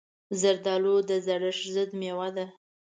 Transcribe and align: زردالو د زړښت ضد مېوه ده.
زردالو 0.39 0.95
د 1.09 1.11
زړښت 1.25 1.63
ضد 1.75 1.89
مېوه 1.99 2.27
ده. 2.35 2.45